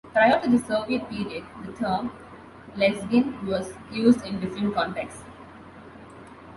[0.13, 2.11] Prior to the Soviet period, the term
[2.75, 5.21] "Lezgin" was used in different contexts.